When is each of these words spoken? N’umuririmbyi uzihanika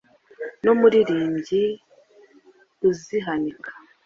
N’umuririmbyi 0.63 1.61
uzihanika 2.89 3.71